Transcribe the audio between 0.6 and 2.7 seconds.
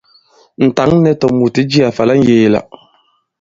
Ǹ tǎŋ nɛ̄ tòmùt i jiā fa la ŋyēe-la.